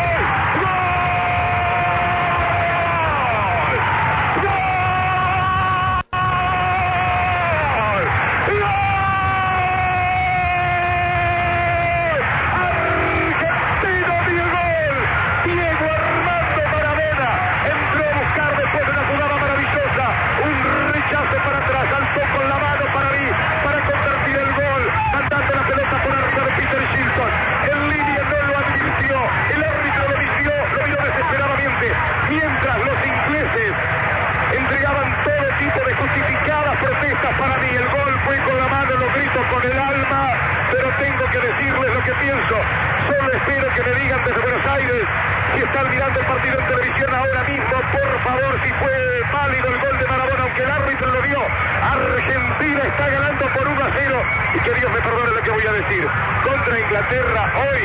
Si 45.54 45.59
están 45.59 45.90
mirando 45.90 46.18
el 46.18 46.26
partido 46.26 46.59
en 46.59 46.66
televisión 46.66 47.14
ahora 47.14 47.42
mismo, 47.44 47.76
por 47.92 48.23
favor, 48.25 48.61
si 48.64 48.73
fue 48.75 49.23
válido 49.32 49.68
el 49.68 49.80
gol 49.80 49.99
de 49.99 50.06
Maradona, 50.06 50.44
aunque 50.44 50.62
el 50.62 50.71
árbitro 50.71 51.11
lo 51.11 51.23
vio. 51.23 51.40
Argentina 51.82 52.82
está 52.85 53.09
ganando 53.11 53.52
por 53.52 53.68
1 53.68 53.85
a 53.85 53.90
0 53.99 54.23
y 54.54 54.61
que 54.61 54.75
Dios 54.80 54.90
me 54.92 55.00
perdone 55.00 55.30
lo 55.32 55.42
que 55.42 55.50
voy 55.50 55.66
a 55.66 55.73
decir. 55.73 56.06
Contra 56.42 56.80
Inglaterra 56.80 57.52
hoy, 57.61 57.82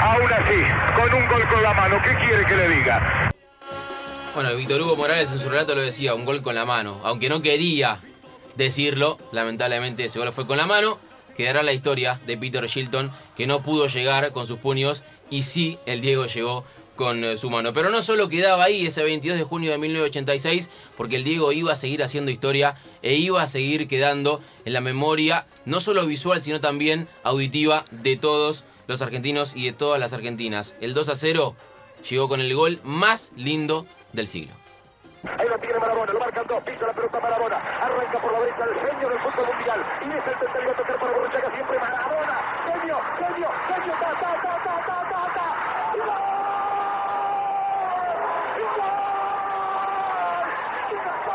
aún 0.00 0.32
así, 0.32 1.00
con 1.00 1.14
un 1.14 1.28
gol 1.28 1.48
con 1.48 1.62
la 1.62 1.72
mano, 1.74 2.02
¿qué 2.02 2.16
quiere 2.16 2.44
que 2.46 2.56
le 2.56 2.68
diga? 2.68 3.30
Bueno, 4.34 4.56
Víctor 4.56 4.80
Hugo 4.80 4.96
Morales 4.96 5.30
en 5.30 5.38
su 5.38 5.48
relato 5.48 5.76
lo 5.76 5.82
decía, 5.82 6.14
un 6.14 6.24
gol 6.24 6.42
con 6.42 6.56
la 6.56 6.64
mano. 6.64 7.00
Aunque 7.04 7.28
no 7.28 7.42
quería 7.42 7.98
decirlo, 8.56 9.18
lamentablemente 9.30 10.04
ese 10.04 10.18
gol 10.18 10.32
fue 10.32 10.48
con 10.48 10.56
la 10.56 10.66
mano. 10.66 10.98
Quedará 11.36 11.62
la 11.62 11.72
historia 11.72 12.20
de 12.26 12.36
Peter 12.36 12.66
Shilton, 12.66 13.12
que 13.36 13.46
no 13.46 13.62
pudo 13.62 13.86
llegar 13.86 14.32
con 14.32 14.46
sus 14.46 14.58
puños 14.58 15.04
y 15.30 15.42
sí, 15.42 15.78
el 15.86 16.00
Diego 16.00 16.26
llegó 16.26 16.64
con 16.96 17.24
eh, 17.24 17.36
su 17.36 17.50
mano. 17.50 17.72
Pero 17.72 17.90
no 17.90 18.02
solo 18.02 18.28
quedaba 18.28 18.64
ahí 18.64 18.86
ese 18.86 19.02
22 19.02 19.38
de 19.38 19.44
junio 19.44 19.70
de 19.70 19.78
1986, 19.78 20.70
porque 20.96 21.16
el 21.16 21.24
Diego 21.24 21.52
iba 21.52 21.72
a 21.72 21.76
seguir 21.76 22.02
haciendo 22.02 22.30
historia 22.30 22.76
e 23.02 23.14
iba 23.14 23.42
a 23.42 23.46
seguir 23.46 23.88
quedando 23.88 24.40
en 24.64 24.72
la 24.72 24.80
memoria, 24.80 25.46
no 25.64 25.80
solo 25.80 26.06
visual, 26.06 26.42
sino 26.42 26.60
también 26.60 27.08
auditiva 27.22 27.84
de 27.90 28.16
todos 28.16 28.64
los 28.86 29.02
argentinos 29.02 29.54
y 29.56 29.66
de 29.66 29.72
todas 29.72 30.00
las 30.00 30.12
argentinas. 30.12 30.76
El 30.80 30.94
2 30.94 31.08
a 31.08 31.14
0 31.16 31.56
llegó 32.08 32.28
con 32.28 32.40
el 32.40 32.54
gol 32.54 32.80
más 32.84 33.32
lindo 33.36 33.86
del 34.12 34.28
siglo. 34.28 34.54
Ahí 35.38 35.48
lo 35.48 35.58
tiene 35.58 35.78
Maradona, 35.78 36.12
lo 36.12 36.20
marcan 36.20 36.46
dos, 36.46 36.62
pisa 36.64 36.86
la 36.86 36.92
pelota 36.92 37.18
Maradona, 37.18 37.56
arranca 37.56 38.20
por 38.20 38.30
la 38.30 38.40
derecha 38.40 38.64
el 38.64 38.74
genio 38.74 39.08
del 39.08 39.18
fútbol 39.20 39.46
mundial, 39.46 39.82
y 40.02 40.10
es 40.10 40.26
el 40.26 40.38
tercero 40.38 40.70
a 40.70 40.74
tocar 40.76 40.98
para 41.00 41.12
Borruchaga, 41.12 41.50
siempre 41.50 41.78
Maradona, 41.78 42.40
genio, 42.66 43.00
genio, 43.18 43.48
genio, 43.68 43.92
ta, 43.94 44.10
ta, 44.20 44.36
ta, 44.42 44.52
ta, 44.64 44.74
ta, 44.84 44.98
ta, 45.08 45.22
ta, 45.34 45.46
y 45.94 45.98
gol, 45.98 46.28
y 48.60 48.64
gol, 48.76 49.24
y 50.90 51.08
gol, 51.08 51.32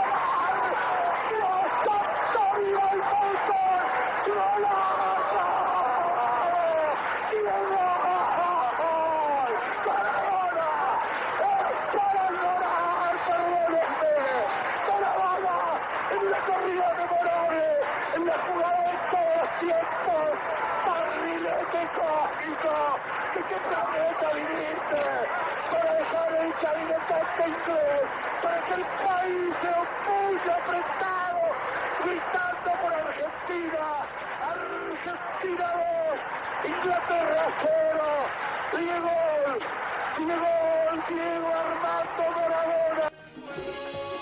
Dios 1.33 1.65
santo, 1.81 2.41
viva 2.59 2.85
el 2.93 3.01
fútbol, 3.09 3.89
y 4.21 4.29
golazo, 4.29 5.49
y 7.33 7.39
gol, 7.41 7.73
Maradona, 9.87 10.69
es 11.49 11.73
para 11.81 12.25
llorar, 12.29 13.13
perdónenme, 13.25 14.29
Maradona, 14.87 15.57
en 16.11 16.23
la 16.31 16.39
corrida 16.39 16.87
memorable, 16.97 17.63
en 18.15 18.25
la 18.25 18.37
jugada 18.39 18.81
de 18.81 18.95
todos 19.11 19.33
los 19.39 19.49
tiempos, 19.59 20.27
barrilete 20.85 21.81
cósmico, 21.95 22.75
que 23.33 23.41
qué 23.49 23.57
planeta 23.69 24.27
viniste, 24.33 25.03
para 25.69 25.89
dejar 25.93 26.29
el 26.33 26.51
cabinetante 26.59 27.43
inglés, 27.45 28.03
para 28.41 28.59
que 28.65 28.73
el 28.73 28.85
país 29.05 29.49
se 29.61 29.69
opulle 29.69 30.51
apretado, 30.51 31.43
gritando 32.03 32.69
por 32.81 32.91
Argentina, 32.93 33.85
Argentina 34.49 35.67
2, 35.77 36.71
Inglaterra 36.73 37.45
0, 37.61 38.03
Diego, 38.77 39.15
Diego, 40.17 40.51
Diego 41.07 41.49
Armando 41.53 42.23
Maradona. 42.35 43.05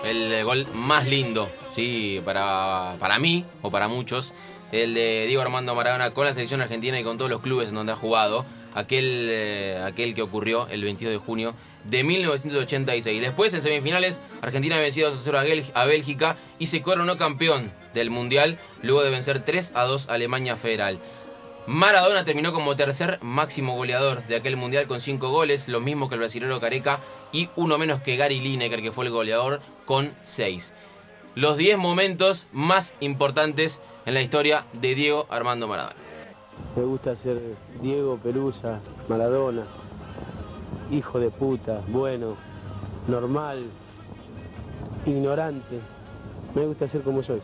El 0.04 0.32
eh, 0.32 0.37
gol 0.48 0.66
más 0.74 1.06
lindo, 1.08 1.50
sí, 1.70 2.22
para, 2.24 2.96
para 3.00 3.20
mí 3.20 3.44
o 3.62 3.70
para 3.70 3.88
muchos. 3.90 4.34
El 4.72 4.94
de 4.94 5.26
Diego 5.28 5.42
Armando 5.42 5.76
Maradona 5.76 6.12
con 6.12 6.26
la 6.26 6.34
selección 6.34 6.62
argentina 6.62 6.98
y 7.00 7.04
con 7.04 7.18
todos 7.18 7.30
los 7.30 7.42
clubes 7.42 7.70
en 7.70 7.76
donde 7.76 7.92
ha 7.92 7.96
jugado. 7.96 8.46
Aquel, 8.74 9.28
eh, 9.30 9.82
aquel 9.84 10.14
que 10.14 10.22
ocurrió 10.22 10.68
el 10.70 10.84
22 10.84 11.12
de 11.12 11.18
junio 11.18 11.56
de 11.86 12.04
1986. 12.04 13.20
Después, 13.22 13.54
en 13.56 13.62
semifinales, 13.64 14.22
Argentina 14.42 14.78
venció 14.78 15.10
2 15.10 15.20
a 15.20 15.22
0 15.24 15.40
a 15.40 15.44
Bel- 15.46 15.72
a 15.74 15.86
Bélgica 15.86 16.38
y 16.60 16.68
se 16.68 16.82
coronó 16.82 17.18
campeón 17.18 17.72
del 17.96 18.10
Mundial 18.12 18.58
luego 18.84 19.04
de 19.04 19.10
vencer 19.10 19.44
3 19.44 19.72
a 19.74 19.84
2 19.86 20.10
a 20.10 20.14
Alemania 20.14 20.56
Federal. 20.58 21.00
Maradona 21.68 22.24
terminó 22.24 22.54
como 22.54 22.78
tercer 22.78 23.20
máximo 23.22 23.76
goleador 23.76 24.26
de 24.28 24.38
aquel 24.38 24.56
mundial 24.56 24.88
con 24.88 25.02
5 25.02 25.30
goles, 25.30 25.68
lo 25.68 25.82
mismo 25.82 26.08
que 26.08 26.16
el 26.16 26.20
brasilero 26.20 26.62
Careca 26.62 27.02
y 27.34 27.50
uno 27.58 27.78
menos 27.78 28.00
que 28.00 28.16
Gary 28.16 28.40
Lineker, 28.40 28.82
que 28.82 28.94
fue 28.94 29.04
el 29.04 29.12
goleador, 29.12 29.60
con 29.84 30.16
6. 30.24 30.74
Los 31.36 31.58
10 31.58 31.78
momentos 31.78 32.48
más 32.54 32.96
importantes 33.02 33.82
en 34.06 34.14
la 34.14 34.22
historia 34.22 34.66
de 34.80 34.96
Diego 34.96 35.28
Armando 35.30 35.68
Maradona. 35.68 35.98
Me 36.78 36.84
gusta 36.84 37.18
ser 37.18 37.42
Diego 37.82 38.18
Pelusa, 38.18 38.80
Maradona, 39.10 39.66
hijo 40.90 41.20
de 41.20 41.32
puta, 41.32 41.82
bueno, 41.90 42.38
normal, 43.10 43.66
ignorante. 45.06 45.82
Me 46.56 46.66
gusta 46.66 46.88
ser 46.88 47.02
como 47.02 47.22
soy. 47.24 47.42